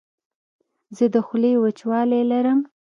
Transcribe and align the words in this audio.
زه 0.97 1.05
د 1.13 1.15
خولې 1.25 1.51
وچوالی 1.63 2.21
لرم. 2.31 2.59